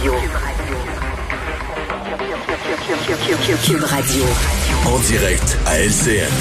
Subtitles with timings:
[0.00, 0.14] Radio.
[3.66, 4.24] Cube Radio.
[4.86, 6.32] En direct à LCN.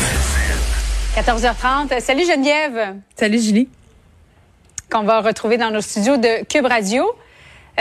[1.18, 2.00] 14h30.
[2.00, 2.96] Salut Geneviève.
[3.18, 3.68] Salut Julie.
[4.90, 7.04] Qu'on va retrouver dans nos studios de Cube Radio.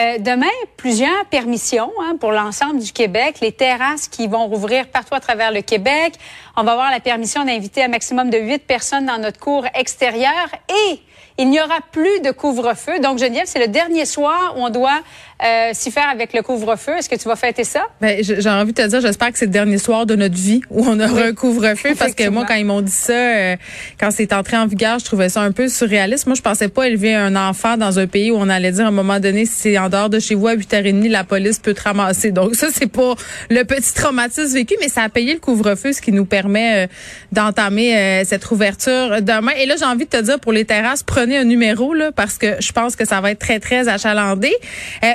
[0.01, 0.47] Euh, demain,
[0.77, 3.37] plusieurs permissions hein, pour l'ensemble du Québec.
[3.41, 6.15] Les terrasses qui vont rouvrir partout à travers le Québec.
[6.57, 10.49] On va avoir la permission d'inviter un maximum de huit personnes dans notre cour extérieure
[10.91, 11.01] et
[11.39, 12.99] il n'y aura plus de couvre-feu.
[13.01, 15.01] Donc, Geneviève, c'est le dernier soir où on doit
[15.45, 16.97] euh, s'y faire avec le couvre-feu.
[16.99, 17.87] Est-ce que tu vas fêter ça?
[18.01, 20.63] Ben, j'ai envie de te dire, j'espère que c'est le dernier soir de notre vie
[20.69, 21.91] où on aura un couvre-feu.
[21.97, 23.57] parce que moi, quand ils m'ont dit ça, euh,
[24.01, 26.27] quand c'est entré en vigueur, je trouvais ça un peu surréaliste.
[26.27, 28.89] Moi, je pensais pas élever un enfant dans un pays où on allait dire à
[28.89, 31.75] un moment donné, si c'est en dehors de chez vous à 8h30, la police peut
[31.75, 32.33] te ramasser.
[32.33, 33.15] Donc, ça, c'est pas
[33.49, 36.87] le petit traumatisme vécu, mais ça a payé le couvre-feu, ce qui nous permet euh,
[37.31, 39.53] d'entamer euh, cette ouverture demain.
[39.57, 42.39] Et là, j'ai envie de te dire, pour les terrasses, prenez un numéro, là, parce
[42.39, 44.53] que je pense que ça va être très, très achalandé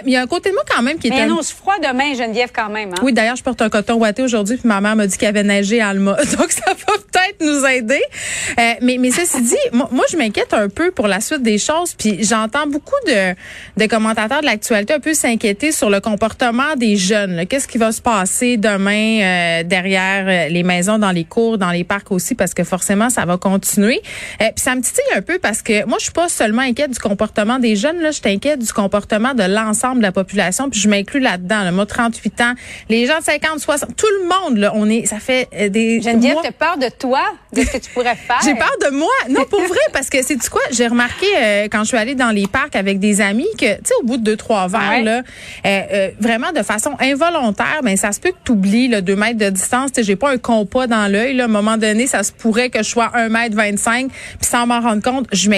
[0.05, 1.11] il y a un côté de moi quand même qui est.
[1.11, 2.91] Mais annonce froid demain, Geneviève, quand même.
[2.93, 3.02] Hein?
[3.03, 5.44] Oui, d'ailleurs, je porte un coton ouaté aujourd'hui, puis ma mère m'a dit qu'il avait
[5.44, 6.16] neigé à Alma.
[6.38, 8.02] Donc, ça va peut-être nous aider.
[8.59, 11.58] Euh, mais, mais ceci dit, moi, moi je m'inquiète un peu pour la suite des
[11.58, 11.94] choses.
[11.94, 13.33] Puis j'entends beaucoup de,
[13.78, 17.45] de commentateurs de l'actualité un peu s'inquiéter sur le comportement des jeunes.
[17.47, 21.72] Qu'est-ce qui va se passer demain euh, derrière euh, les maisons, dans les cours, dans
[21.72, 24.02] les parcs aussi, parce que forcément, ça va continuer.
[24.39, 27.00] puis ça me titille un peu parce que moi, je suis pas seulement inquiète du
[27.00, 30.90] comportement des jeunes, là, je suis inquiète du comportement de l'ensemble la population, puis je
[30.90, 31.64] m'inclus là-dedans.
[31.64, 31.72] Là.
[31.72, 32.53] Moi, 38 ans,
[32.90, 36.02] les gens de 50, 60, tout le monde, là, on est, ça fait euh, des
[36.02, 37.22] Geneviève, tu as peur de toi,
[37.53, 38.40] de ce que tu pourrais faire?
[38.44, 39.14] J'ai peur de moi.
[39.30, 40.62] Non, pour vrai, parce que c'est du quoi?
[40.72, 43.81] J'ai remarqué euh, quand je suis allée dans les parcs avec des amis que, tu
[43.86, 45.22] sais, au bout de deux, trois verres, là,
[45.66, 49.40] euh, vraiment de façon involontaire, ben ça se peut que tu oublies le 2 mètres
[49.40, 49.92] de distance.
[49.92, 51.40] Tu sais, j'ai pas un compas dans l'œil.
[51.42, 54.68] À un moment donné, ça se pourrait que je sois 1 mètre 25, puis sans
[54.68, 55.50] m'en rendre compte, je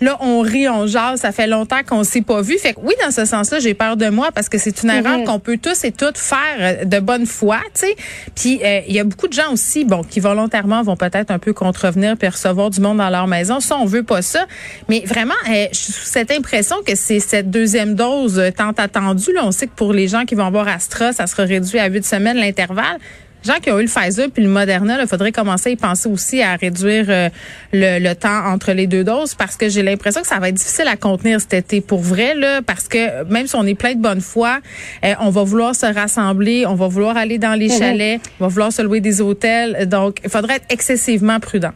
[0.00, 1.20] Là, on rit, on jase.
[1.20, 2.58] Ça fait longtemps qu'on s'est pas vu.
[2.58, 5.18] Fait que oui, dans ce sens-là, j'ai peur de moi parce que c'est une erreur
[5.18, 5.24] mhm.
[5.24, 7.96] qu'on peut tous et toutes faire euh, de bonne foi, tu sais.
[8.34, 11.38] Puis euh, il y a beaucoup de gens aussi, bon, qui volontairement vont peut-être un
[11.38, 13.60] peu contrevenir puis recevoir du monde dans leur maison.
[13.60, 14.46] Ça, on veut pas ça.
[14.88, 19.32] Mais vraiment, euh, je suis cette impression que c'est cette deuxième dose tant attendue.
[19.32, 21.88] Là, on sait que pour les gens qui vont avoir Astra, ça sera réduit à
[21.88, 22.98] huit semaines l'intervalle
[23.44, 26.08] gens qui ont eu le Pfizer puis le Moderna, il faudrait commencer à y penser
[26.08, 27.28] aussi à réduire euh,
[27.72, 30.88] le, temps entre les deux doses parce que j'ai l'impression que ça va être difficile
[30.88, 34.02] à contenir cet été pour vrai là parce que même si on est plein de
[34.02, 34.58] bonne foi,
[35.04, 37.78] euh, on va vouloir se rassembler, on va vouloir aller dans les mhm.
[37.78, 41.72] chalets, on va vouloir se louer des hôtels, donc il faudrait être excessivement prudent.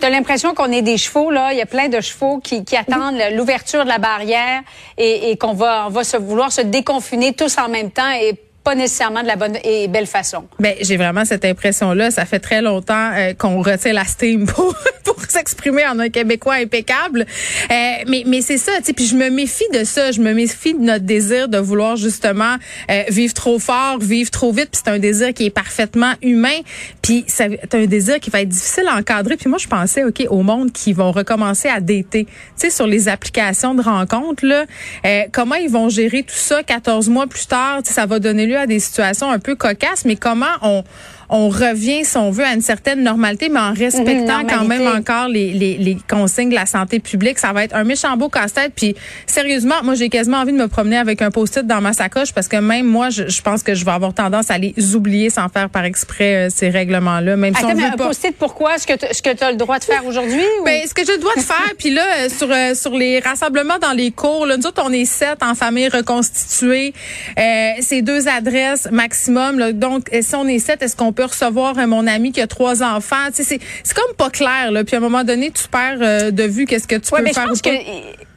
[0.00, 1.52] Tu as l'impression qu'on est des chevaux, là?
[1.52, 4.62] Il y a plein de chevaux qui, qui attendent l'ouverture de la barrière
[4.98, 8.34] et, et qu'on va, on va se vouloir se déconfiner tous en même temps et
[8.64, 10.44] pas nécessairement de la bonne et belle façon.
[10.58, 12.10] Ben, j'ai vraiment cette impression-là.
[12.10, 16.54] Ça fait très longtemps euh, qu'on retient la steam pour, pour s'exprimer en un Québécois
[16.54, 17.26] impeccable.
[17.70, 17.74] Euh,
[18.08, 18.94] mais mais c'est ça, tu.
[18.94, 20.12] Puis je me méfie de ça.
[20.12, 22.56] Je me méfie de notre désir de vouloir justement
[22.90, 24.70] euh, vivre trop fort, vivre trop vite.
[24.72, 26.58] Puis c'est un désir qui est parfaitement humain.
[27.02, 29.36] Puis c'est un désir qui va être difficile à encadrer.
[29.36, 32.86] Puis moi, je pensais, OK, au monde qui vont recommencer à dater, tu sais, sur
[32.86, 34.64] les applications de rencontres, là,
[35.32, 37.80] comment ils vont gérer tout ça 14 mois plus tard?
[37.84, 40.82] Ça va donner lieu à des situations un peu cocasses, mais comment on,
[41.34, 45.26] on revient, si on veut, à une certaine normalité, mais en respectant quand même encore
[45.26, 47.40] les, les, les, consignes de la santé publique.
[47.40, 48.72] Ça va être un méchant beau casse-tête.
[48.74, 48.94] Puis
[49.26, 52.46] sérieusement, moi, j'ai quasiment envie de me promener avec un post-it dans ma sacoche parce
[52.46, 55.48] que même moi, je, je, pense que je vais avoir tendance à les oublier sans
[55.48, 57.36] faire par exprès euh, ces règlements-là.
[57.36, 58.76] Même si on un post-it, pourquoi?
[58.76, 58.86] Est-ce
[59.22, 60.44] que tu as le droit de faire aujourd'hui?
[60.64, 63.18] Ben, ce que j'ai le droit de faire, puis là, euh, sur, euh, sur les
[63.18, 66.94] rassemblements dans les cours, là, nous autres, on est sept en famille reconstituée.
[67.38, 69.58] Euh, c'est deux adresses maximum.
[69.58, 69.72] Là.
[69.72, 73.28] Donc, si on est sept, est-ce qu'on peut recevoir mon ami qui a trois enfants.
[73.32, 74.70] c'est, c'est comme pas clair.
[74.70, 74.84] Là.
[74.84, 77.50] Puis à un moment donné, tu perds euh, de vue qu'est-ce que tu peux faire
[77.50, 77.70] ou pas.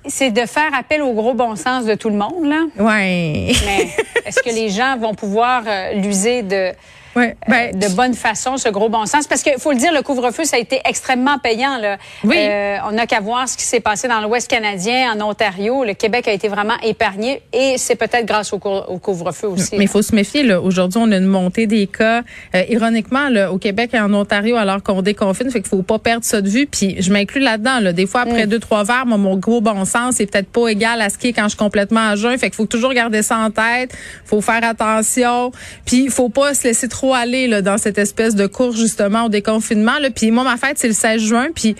[0.08, 2.46] C'est de faire appel au gros bon sens de tout le monde.
[2.46, 2.66] Là.
[2.78, 3.52] Ouais.
[3.66, 3.88] Mais
[4.26, 6.74] est-ce que les gens vont pouvoir euh, l'user de
[7.18, 9.26] Ouais, ben, euh, de bonne façon, ce gros bon sens?
[9.26, 11.78] Parce qu'il faut le dire, le couvre-feu, ça a été extrêmement payant.
[11.78, 11.98] Là.
[12.24, 12.36] Oui.
[12.38, 15.84] Euh, on n'a qu'à voir ce qui s'est passé dans l'Ouest canadien, en Ontario.
[15.84, 19.76] Le Québec a été vraiment épargné et c'est peut-être grâce au, couvre-feu aussi.
[19.78, 20.44] Mais il faut se méfier.
[20.44, 20.62] Là.
[20.62, 22.22] Aujourd'hui, on a une montée des cas.
[22.54, 25.98] Euh, ironiquement, là, au Québec et en Ontario, alors qu'on déconfine, fait qu'il faut pas
[25.98, 26.68] perdre ça de vue.
[26.68, 27.80] Puis je m'inclus là-dedans.
[27.80, 27.94] Là.
[27.94, 28.50] Des fois, après mm.
[28.50, 31.34] deux, trois verres, mon gros bon sens, c'est peut-être pas égal à ce qui est
[31.34, 32.38] quand je suis complètement à jeun.
[32.38, 33.94] Fait qu'il faut toujours garder ça en tête.
[34.26, 35.52] faut faire attention.
[35.86, 39.26] Puis il faut pas se laisser trop aller là, dans cette espèce de cours justement
[39.26, 40.00] au déconfinement.
[40.00, 40.10] Là.
[40.10, 41.48] Puis moi, ma fête, c'est le 16 juin.
[41.54, 41.76] Puis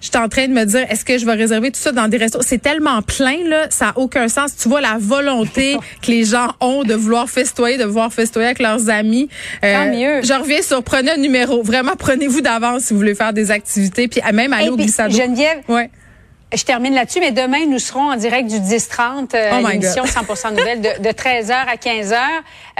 [0.00, 2.08] je suis en train de me dire, est-ce que je vais réserver tout ça dans
[2.08, 2.40] des restos?
[2.42, 4.56] C'est tellement plein, là, ça n'a aucun sens.
[4.56, 8.58] Tu vois la volonté que les gens ont de vouloir festoyer, de vouloir festoyer avec
[8.58, 9.28] leurs amis.
[9.64, 10.22] Euh, Tant mieux.
[10.22, 11.62] Je reviens sur prenez un numéro.
[11.62, 14.08] Vraiment, prenez-vous d'avance si vous voulez faire des activités.
[14.08, 15.10] Puis même aller au glissade.
[15.10, 15.90] Geneviève, ouais.
[16.54, 20.02] Je termine là-dessus, mais demain, nous serons en direct du 10-30, euh, Oh my l'émission
[20.04, 20.10] God.
[20.36, 22.14] 100% nouvelles de, de 13h à 15h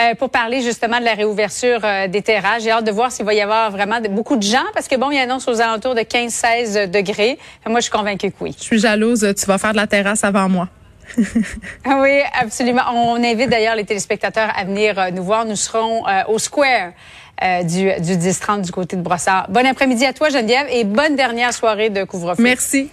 [0.00, 2.62] euh, pour parler justement de la réouverture euh, des terrasses.
[2.62, 4.96] J'ai hâte de voir s'il va y avoir vraiment de- beaucoup de gens parce que
[4.96, 7.38] bon, il annonce aux alentours de 15-16 degrés.
[7.66, 8.54] Moi, je suis convaincue que oui.
[8.58, 9.34] Je suis jalouse.
[9.38, 10.68] Tu vas faire de la terrasse avant moi.
[11.84, 12.82] Ah Oui, absolument.
[12.94, 15.44] On invite d'ailleurs les téléspectateurs à venir euh, nous voir.
[15.44, 16.92] Nous serons euh, au Square
[17.42, 19.46] euh, du, du 10-30 du côté de Brossard.
[19.50, 22.42] Bon après-midi à toi, Geneviève, et bonne dernière soirée de couvre-feu.
[22.42, 22.90] Merci.